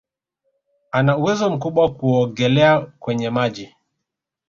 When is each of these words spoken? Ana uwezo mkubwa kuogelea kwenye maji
Ana 0.91 1.17
uwezo 1.17 1.49
mkubwa 1.49 1.93
kuogelea 1.93 2.79
kwenye 2.81 3.29
maji 3.29 3.75